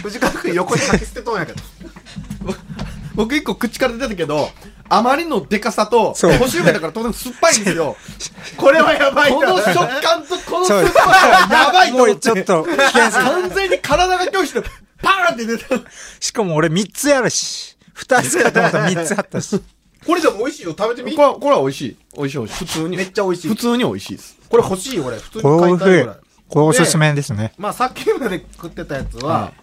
[0.01, 1.59] 藤川君横に吐き捨てとんやけど。
[3.15, 4.49] 僕一個口から出たけど、
[4.89, 7.95] あまりのでかさと、そう干し梅だから当然酸っぱいんですよ。
[8.57, 12.31] これはやばいこの食感とこの酸っぱさがやばいとも思って。
[12.31, 14.61] うちょっと完全に体が拒否して、
[15.01, 15.81] パーンって出た。
[16.19, 19.61] しかも俺3つやるし、2つかと思ったら3つあったし。
[20.05, 20.75] これでも美味しいよ。
[20.77, 21.15] 食べてみ？
[21.15, 21.97] これは、これは美味しい。
[22.17, 22.65] 美味しい美味しい。
[22.65, 22.97] 普通に。
[22.97, 24.37] めっちゃ美味しい普通に美味しいです。
[24.49, 25.17] これ欲しいよ、俺。
[25.17, 26.17] 普通にこれ買いたいぐらい。
[26.49, 27.53] これおすすめですね。
[27.57, 29.53] まあ、さっきまで食ってたやつは、は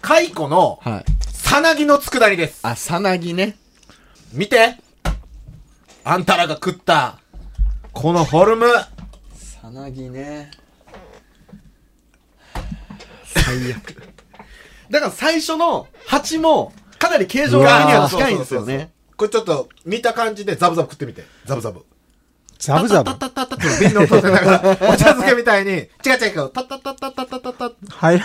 [0.00, 1.04] 蚕の、はい。
[1.52, 2.60] さなぎの佃煮です。
[2.62, 3.58] あ、さなぎね。
[4.32, 4.78] 見て
[6.02, 7.18] あんたらが食った、
[7.92, 8.66] このフォルム。
[9.34, 10.50] さなぎね。
[13.26, 14.02] 最悪。
[14.88, 18.90] だから最初の蜂も、かなり形状的には近いんですよね。
[19.18, 21.22] これちょっと、見た感じでザブザブ食ってみて。
[21.44, 21.84] ザブザブ。
[22.58, 23.10] ザブザブ。
[23.10, 28.18] タッタッタッタッタッって瓶の音でながら、お茶漬けみたいに、違う違う違う、タッタッタッタッタッタッタッタッタッはい。
[28.18, 28.22] 気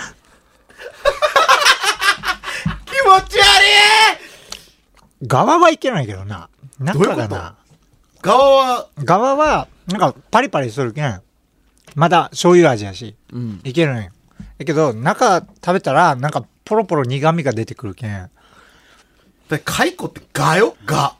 [3.08, 3.44] 持ち悪
[5.26, 6.48] 側はいけないけどな。
[6.78, 7.28] 中どういうこと？
[7.28, 7.56] がな。
[7.56, 11.22] い側は、側は、なんかパリパリするけん。
[11.94, 13.60] まだ醤油味やし、うん。
[13.64, 14.10] いけるんよ。
[14.58, 18.30] だけど、中食べたら、なんかポロポロ苦味が出てくるけん。
[19.48, 20.76] で、蚕ってガよ？
[20.84, 21.14] ガ。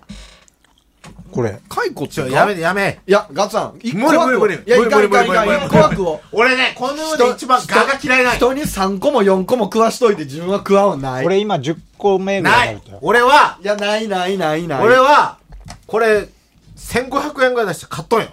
[1.32, 1.60] これ。
[1.68, 3.00] 蚕ってやめてやめ。
[3.06, 6.20] いや、ガツさん、一個無理無理無理いや、いかんいかんい一個枠を。
[6.32, 8.36] 俺ね、この世で一番ガが嫌いない。
[8.36, 11.26] 人に3個も4個も食わしといて自分は食わんはない。
[11.26, 12.82] 俺今10個目ぐらない。
[13.00, 14.82] 俺は、いや、ないないないない。
[14.82, 15.38] 俺は、
[15.86, 16.28] これ、
[16.76, 18.28] 1500円ぐらい出して買っとんよ。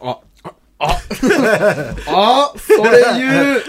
[0.00, 0.18] あ、
[0.78, 0.98] あ、
[2.08, 3.62] あ、それ言う。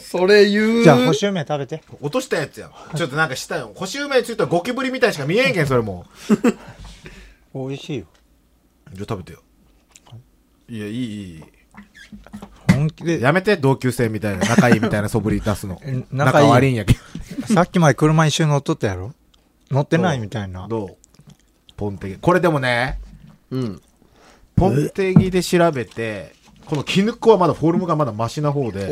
[0.00, 0.82] それ言う。
[0.82, 1.82] じゃあ、干し梅食べて。
[2.00, 2.70] 落としたやつやん。
[2.96, 3.72] ちょっとなんかしたよ。
[3.74, 6.06] 干し梅についたらゴキブリみたいしか見えんけん、それも
[7.68, 8.06] 美味しいよ。
[8.92, 9.42] じゃあ食べてよ。
[10.68, 11.44] いや、いい、いい。
[12.72, 13.20] 本気で。
[13.20, 16.04] やめて、同級生みたいな、仲いいみたいな素振り出すの え。
[16.10, 16.96] 仲悪いんやけ
[17.52, 19.12] さっきまで車一緒に乗っとったやろ？
[19.70, 20.66] 乗ってないみたいな。
[20.68, 20.80] ど。
[20.80, 20.96] どう？
[21.76, 22.16] ポンテギ。
[22.16, 22.98] これでもね、
[23.50, 23.82] うん。
[24.54, 26.34] ポンテギで調べて、
[26.66, 28.86] この絹子はまだフォルムがまだマシな方で。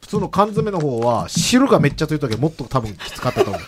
[0.00, 3.62] 普通の缶詰の方は汁がめっちゃついたけどもっと多分きつかったと思う。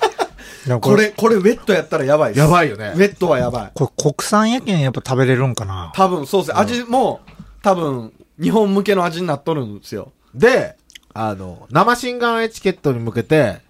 [0.81, 2.40] これ、これウェットやったらやばいです。
[2.40, 3.70] やばいよねウェットはやばい。
[3.74, 6.61] これ国産やけんやっぱ食べれるんかな多分、そうですね。
[6.61, 7.20] 味も、
[7.62, 10.12] 多分、日本向けの味になっとるんですよ。
[10.35, 10.76] で、
[11.14, 13.61] あの、生心眼エチケットに向けて、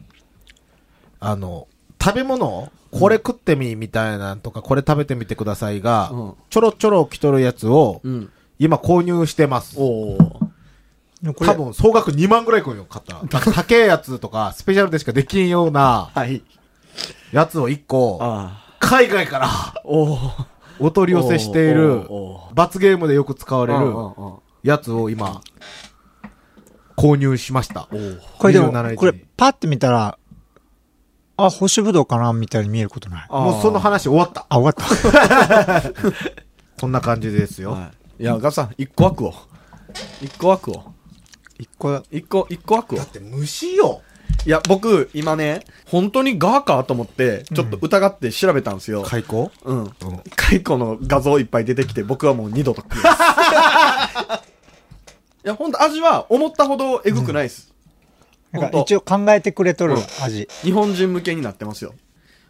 [1.21, 1.69] あの、
[2.03, 8.31] 食べ物これ食ってみ、みたいなんとか、これ食べてみてくださいが、うんちょろちょろ来とるやつを、うん。
[8.59, 9.77] 今購入してます。
[9.79, 10.19] おお。
[11.23, 13.19] でもこれ多分、総額2万ぐらいくんよ、買ったら。
[13.21, 16.43] なんか高えやつとか、スペシャルでしかできんようなはい。
[17.33, 19.75] やつを1個、あ海外からあ。
[19.85, 20.19] おお。
[20.81, 23.93] お取り寄せしているおーおーお、罰ゲームでよく使われる
[24.63, 25.41] やつを今、
[26.97, 27.89] 購入しました。
[28.39, 30.19] これでも27日、これパッて見たら、
[31.37, 33.29] あ、干しぶどうかなみたいに見えることない。
[33.31, 34.47] もうその話終わった。
[34.49, 35.83] あ、終わった。
[36.79, 37.73] そんな感じですよ。
[37.73, 38.23] はい。
[38.23, 39.35] いや、ガさん、一個枠を。
[40.21, 40.93] 一個枠を。
[41.59, 43.05] 一個、一個、一個枠をだ。
[43.05, 44.03] って虫よ。
[44.49, 49.03] いや、僕、今ね、本当にガーかと思って、ちょっと疑って調べたんですよ。
[49.03, 49.51] 開口？
[49.63, 49.83] うん。
[49.83, 49.91] うん。
[50.37, 53.23] 蚕の画像いっぱい出てきて、僕はもう二度と食います。
[55.45, 57.75] いや、ほんと味は思ったほどエグくないです。
[58.51, 60.49] なんか一応考えてくれとるうん味。
[60.63, 61.93] 日本人向けになってますよ。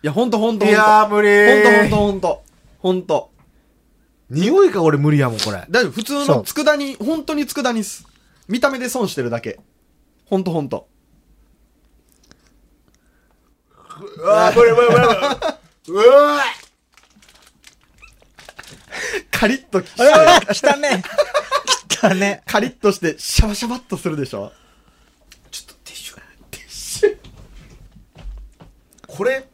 [0.04, 0.80] いや、ほんとほんといほんと。
[0.80, 1.28] やー、無理
[1.64, 2.42] ほんとほんとほんと。
[2.78, 3.30] ほんと。
[4.30, 5.64] 匂いが俺無理やもん、これ。
[5.68, 5.90] 大丈夫。
[5.90, 8.06] 普通の佃煮、本当に佃煮っす。
[8.46, 9.58] 見た目で損してるだけ。
[10.26, 10.86] ほんとほんと。
[14.00, 16.06] うわー、無理無理無理無理。
[16.06, 16.40] うわ
[19.30, 20.04] カリッとき、た
[20.76, 21.02] ね
[21.88, 24.52] 来たねカリッとして、シャバシャバっとするでしょ？
[25.50, 26.16] ちょっとティッシュ。
[26.50, 27.16] ティッシュ。
[29.06, 29.48] これ、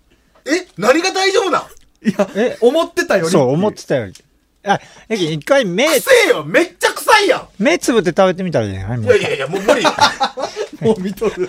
[0.46, 3.30] え何が大丈夫なんいや、え思ってたより。
[3.30, 4.12] そう、思ってたより。
[4.66, 4.80] あ、
[5.10, 9.82] え、一回目、臭えよめっちゃ臭いや目つぶって食べてみたらいいんじゃないんいやいやいや、もう無理。
[10.80, 11.48] もう見とる。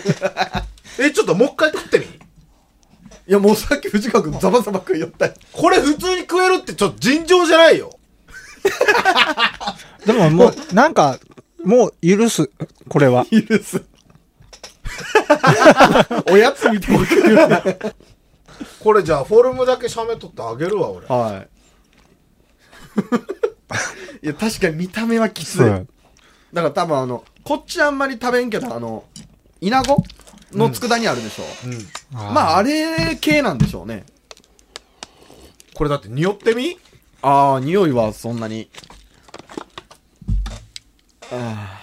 [1.00, 2.06] え、ちょっともう一回食ってみ
[3.28, 5.34] いや、もうさっき藤川君ザバザバ食いよったよ。
[5.52, 7.92] これ普通に食えるってちょっと尋常じゃないよ。
[10.06, 11.20] でももう、なんか、
[11.64, 12.50] もう許す、
[12.88, 13.26] これは。
[13.26, 13.84] 許す。
[16.32, 17.80] おやつみたいに食うよね。
[18.80, 21.08] これじゃあフォルムだけ写メ撮ってあげるわ、俺。
[21.08, 21.50] はい。
[24.26, 25.60] いや、確かに見た目はきつい。
[25.60, 25.88] だそう。
[26.56, 29.04] から多分あの、こっちあんまり食べんけど、あの、
[29.62, 30.04] イナゴ
[30.54, 31.44] の佃煮あるでしょ。
[31.66, 31.88] うん。
[32.16, 34.06] まあ、あれ系なんでしょうね。
[35.74, 36.78] これだって匂ってみ？
[37.22, 38.70] ああ、匂いはそんなに。
[41.32, 41.82] あ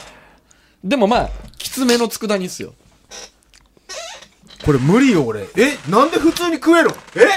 [0.84, 2.74] ーでもまあ、きつめの佃煮っすよ。
[4.64, 5.48] これ無理よ、俺。
[5.56, 5.76] え？
[5.90, 7.28] なんで普通に食えるのえ？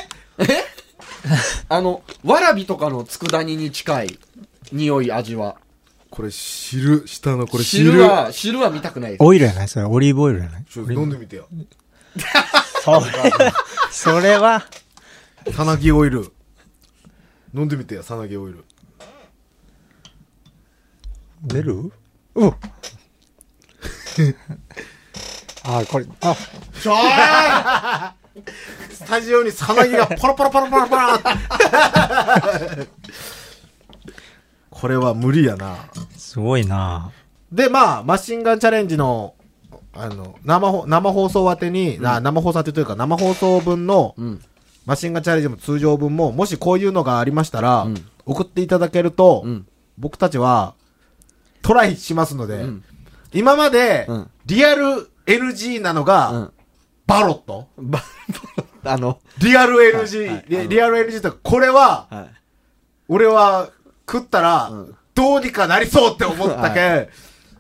[1.68, 4.20] あの、わらびとかの佃煮に近い
[4.72, 5.58] 匂い、味は。
[6.10, 8.04] これ汁、下のこれ汁汁。
[8.04, 9.24] は、汁は見たくないです。
[9.24, 9.68] オイルやない？
[9.68, 10.66] それ、オリーブオイルやない？
[10.66, 11.48] ちょっと飲んでみてよ。
[12.84, 13.06] それ、
[13.92, 14.64] それは、
[15.54, 16.32] さなぎオイル。
[17.54, 18.66] 飲んでみてよ、さなぎオイル。
[21.44, 21.92] 出る？
[22.36, 22.56] うん。
[25.64, 26.36] あ、これ、あ、
[26.82, 28.14] ちょー
[28.92, 31.22] スタジオにさなぎがパラパラパラパラパラっ
[32.78, 32.88] て
[34.70, 35.90] これは無理やな。
[36.18, 37.12] すごいな
[37.52, 39.35] で、まあ、マシンガンチャレンジの、
[39.96, 44.42] あの、生ほ、生放送宛てに、な生放送宛てというか、生放送分の、うん。
[44.86, 48.06] マシンガンチャレンジの通常分も、もしこういうのがありましたら、うん。
[48.26, 49.68] 送っていただけると、うん。
[49.98, 50.76] 僕たちは、
[51.62, 52.84] トライしますので、うん。
[53.34, 54.30] 今まで、うん。
[54.46, 56.54] リアル NG なのが、うん。
[57.08, 57.68] バロット。
[57.78, 58.02] ば、
[58.84, 62.32] あの、リアル NG、リアル NG とか、これは、はい。
[63.08, 63.70] 俺は
[64.12, 64.96] 食ったら、うん。
[65.16, 67.10] どうにかなりそうって思ったけ、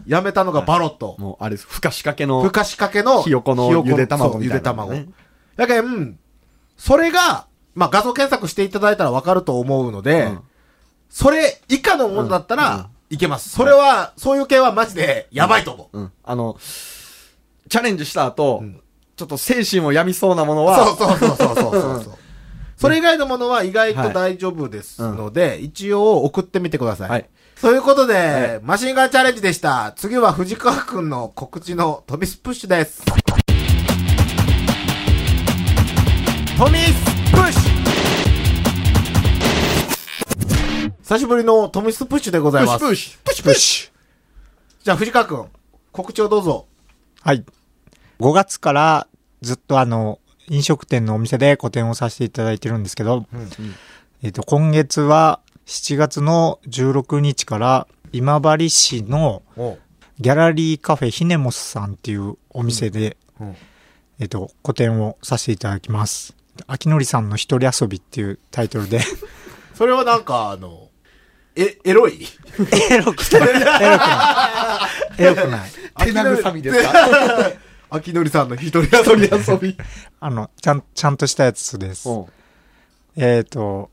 [0.06, 1.15] やめたのがバロット。
[1.20, 2.41] もう、あれです、ふかしかけの。
[2.44, 4.94] ふかしかけの、ひよこのゆで卵みたいなゆで卵。
[5.56, 6.20] だけど、うん。
[6.78, 10.39] それが、まあ、画像検索していただいたらわかると思うので、うん
[11.08, 13.50] それ以下のものだったら、いけます。
[13.50, 16.00] それは、そういう系はマジで、やばいと思う。
[16.00, 16.12] うん。
[16.24, 16.58] あの、
[17.70, 18.82] チャレンジした後、ん
[19.15, 22.13] ちょっと精神を病みそうなものは、そうそうそうそうそうそう。
[22.76, 27.10] それ以外のものは意外とはい大丈夫ですので、一応送ってみてください。
[27.10, 29.94] はいそういうことで、はいマシンガンチャレンジでした。
[29.96, 33.04] 次は藤川くんの告知のトミスプッシュです。
[36.58, 37.76] トミスプッシュ
[41.02, 42.80] 久しぶりのトミスプッシュでございます。
[42.80, 43.91] プッシュプッシュプッシ
[44.84, 45.46] じゃあ藤川くん、
[45.94, 46.68] 告知をどうぞ。
[47.22, 47.46] はい。
[48.20, 49.08] 5月から
[49.41, 53.26] ずっとあの、飲食店のお店で個展をさせていただいてるんですけど、
[54.22, 59.43] えっ、と、今月は7月の16日から今治市の
[60.19, 63.56] ギャラリーカフェヒネモスさんっていうお店で、うん
[64.19, 66.36] えっ、と、個展をさせていただきます。
[66.67, 69.01] 秋のりさんの一人遊びっていうタイトルで、
[69.75, 70.88] それはなんか、あの、
[71.56, 72.25] え、エロい？
[72.91, 73.49] エロくない。
[73.49, 73.78] エロくな
[74.88, 75.17] い。
[75.17, 75.71] エロくない。
[75.97, 77.51] 手慰みですか？
[77.91, 79.51] 秋のりさんの一人遊ュび。
[79.54, 79.78] 遊び。
[80.21, 82.08] あの、ちゃん、ちゃんとしたやつです。
[82.08, 82.25] うん
[83.17, 83.89] えっ、と、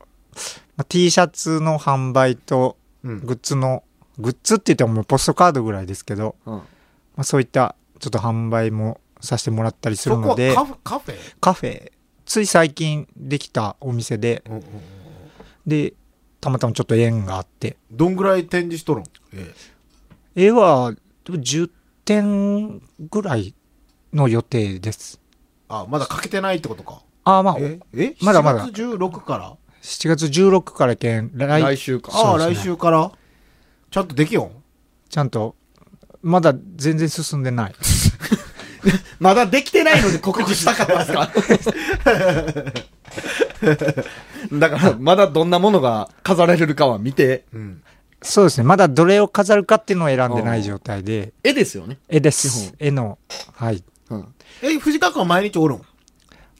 [0.77, 3.19] まあ T シャツの販売と、うん。
[3.25, 3.83] グッズの、
[4.17, 6.53] グッズって言ってももうポストカードぐらいですけど、うん。
[6.55, 6.63] ま
[7.17, 11.15] あ、そういったちょっと販売もさせてもらったりするので、カフカフェ？
[11.39, 11.91] カフェ、
[12.25, 14.65] つい最近できたお店で、うんうんうん
[15.65, 15.93] で、
[16.41, 19.03] たまたまちょっと縁があって、どんぐらい展示しとるん？
[19.33, 19.53] え
[20.35, 21.69] 絵はでも10
[22.03, 23.55] 点ぐらい
[24.11, 25.21] の予定です。
[25.69, 27.01] あ、まだかけてないってことか。
[27.23, 28.15] ああ、まあ、ええ？
[28.21, 28.65] まだまだ。
[28.67, 29.55] 7月16から？
[29.83, 32.11] 7月16から県、来来週か。
[32.13, 33.11] ああ、来そうですね週から？
[33.91, 34.51] ちゃんとできよん？
[35.09, 35.55] ちゃんと、
[36.21, 37.75] まだ全然進んでない。
[39.19, 42.83] まだできてないので告知したかったんですか？
[44.59, 47.81] だから、まだどんなものが飾られるかは見て、うん。
[48.21, 48.63] そうですね。
[48.63, 51.97] まだどれを飾るかっていうのを選んでない状態で、絵ですよね。
[52.07, 52.75] 絵で基す本。
[52.79, 53.17] 絵の、
[53.53, 53.83] はい。
[54.09, 54.33] うん。
[54.61, 55.77] え、藤川君は毎日おるん？
[55.79, 55.81] い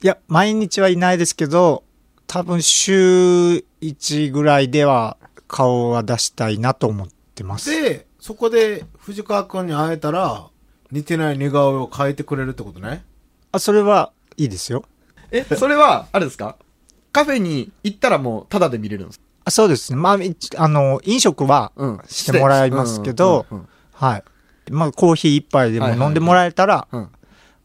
[0.02, 1.84] や、毎日はいないですけど、
[2.26, 7.70] 多分週1ぐらいでは顔は出したいなと思ってます。
[7.70, 10.46] で、そこで藤川君に会えたら、
[10.90, 13.04] 似てない似顔絵を変えてくれるってことね。
[13.52, 14.84] あ、それはいいですよ。
[15.30, 16.56] え、それは、あれですか？
[17.12, 19.24] カフェに行ったらもう、タダで見れるんですか？
[19.46, 19.96] あそうですね。
[19.98, 22.00] まあ、一あの、飲食はうん。
[22.08, 24.24] してもらいますけどうんうんはい。
[24.70, 27.00] まあ、コーヒー一杯でも飲んでもらえたら、うん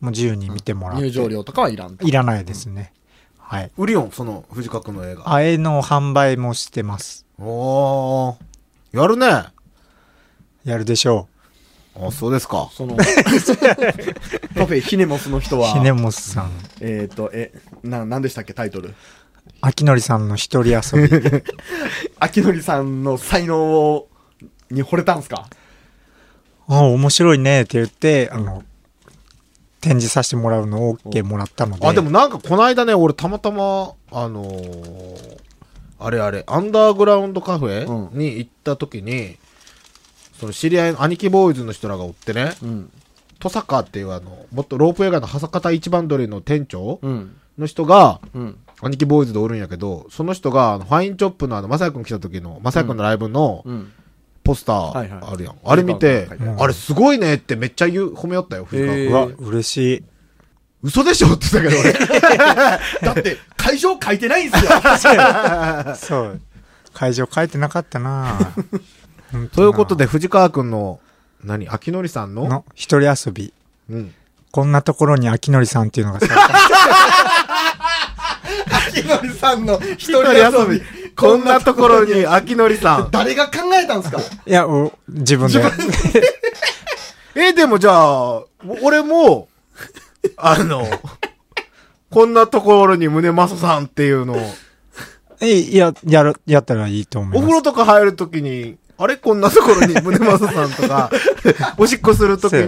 [0.01, 1.03] もう自由に見てもらって。
[1.03, 2.07] 入場料とかはいらんと。
[2.07, 2.93] いらないですね。
[3.49, 3.71] はい。
[3.77, 5.33] 売りよん、その藤川くんの映画。
[5.33, 7.25] あえの販売もしてます。
[7.39, 8.35] おー。
[8.99, 9.25] やるね。
[9.25, 9.51] あ、
[10.63, 11.27] やるでしょ
[12.11, 12.69] そうですか。
[12.71, 15.61] その、 カフェヒネモスの人う。
[15.61, 16.51] は、ひねもすさん。
[16.79, 17.51] えっ、と、え、
[17.83, 18.93] な、なんでしたっけ、タイトル？
[19.61, 21.43] 秋のりさんの一人遊び。
[22.19, 24.09] 秋のりさんの才能を、
[24.69, 25.47] に惚れたんすか？
[26.67, 28.63] あ面白いねって言って、あの、
[29.81, 31.87] 展示させてもらうのを OK もらったので。
[31.87, 35.37] あ、でもなんかこの間ね、俺たまたま、あのー
[36.01, 39.35] あれあれ、アンダーグラウンドカフェうに行った時に、
[40.39, 42.91] その知り合いの兄貴ボーイズの人らがおってね、うん。
[43.39, 47.35] トサカっていうあの、もっとロープ映画のはさかた一番鳥の店長うん。
[47.57, 48.57] の人が、うん。
[48.81, 53.91] 兄貴ボーイズでおるんやけど、その人が、ファインチョップのあの、まさやくん来た時の、まさやくんのライブのうん。
[54.49, 55.59] ポスターあるやん。
[55.63, 60.03] あれ見てうん、あれすごいねってめっちゃ言う、褒めよったよ、藤川君へうわ、嬉しい。
[60.81, 61.93] 嘘でしょって言ったけど俺。
[63.13, 64.71] だって、会場書いてないんすよ。
[65.95, 66.41] そう。
[66.95, 70.99] 会場書いてなかったなぁということで、藤川くんの、
[71.43, 71.69] 何？
[71.69, 72.49] 秋のりさんの？
[72.49, 73.53] の一人遊び。
[73.91, 74.15] うん。
[74.49, 76.27] こんなところに秋のりさんっていうのがさ、
[78.87, 80.81] 秋のりさんの一一人遊び。
[81.19, 83.11] こんなところに秋のりさん。
[83.11, 84.19] 誰が考えたんすか？
[84.19, 85.61] いや、お自分で。
[87.35, 88.47] え、でもじゃあ、お
[88.83, 89.47] 俺も、
[90.37, 90.87] あの、
[92.09, 94.37] こんなところに宗正さんっていうのを、
[95.41, 97.37] え、いや、やる、やったらいいと思います。
[97.37, 99.15] お風呂とか入るときに、あれ？
[99.15, 101.09] こんなところに宗正さんとか、
[101.77, 102.65] おしっこするときに、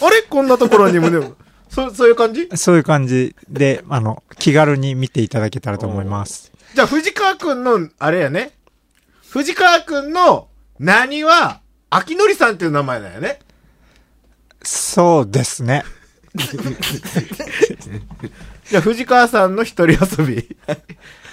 [0.00, 0.22] あれ？
[0.28, 1.34] こんなところに宗、
[1.68, 2.48] そ、そういう感じ？
[2.54, 6.50] そういう感じで、あの、気軽に見ていただけたらと思います。
[6.74, 8.50] じゃあ、藤川くんの、あれやね。
[9.30, 10.48] 藤川くんの、
[10.80, 13.38] 何は、秋のりさんっていう名前だよね。
[14.64, 15.84] そうですね。
[18.68, 20.56] じゃあ、藤川さんの一人遊び。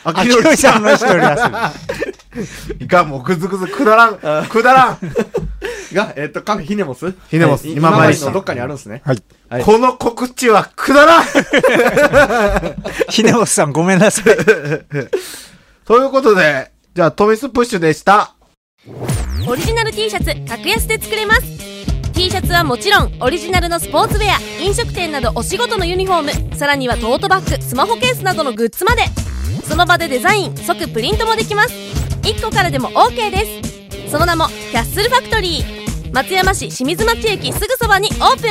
[0.04, 1.24] 秋のりさんの一人遊
[2.78, 2.86] び。
[2.86, 4.48] いかん、もうぐずぐずくだらん。
[4.48, 5.00] くだらん。
[5.96, 9.02] が、えっ、と、カフェヒネモスヒネモスえ今治市今治のどっかにあるんですね。
[9.06, 9.24] はい。
[9.50, 11.26] はいこの告知はくだらん。
[13.10, 14.24] ひねおさんごめんなさい。
[15.86, 18.36] ということで、じゃあ、トミスプッシュでした。
[19.48, 21.42] オリジナル T シャツ格安で作れます
[22.14, 29.04] T シャツはもちろんオリジナルのスポーツウェア飲食店などお仕事のユニフォームさらにはトートバッグスマホケースなどのグッズまで
[29.68, 31.74] その場でデザイン即プリントもできます
[32.24, 33.64] 1個からでも OK で
[34.06, 35.81] すその名もキャッスルファクトリー
[36.14, 38.50] 松山市清水町駅すぐそばにオープン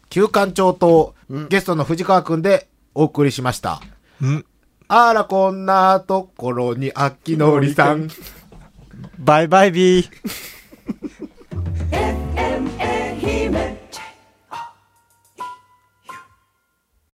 [0.10, 1.14] 旧館長と、
[1.50, 3.80] ゲストの藤川くんでお送りしました。
[4.26, 4.44] ん
[4.90, 8.08] あら、こんなところに、あきのりさん。
[9.20, 10.10] バイバイビー。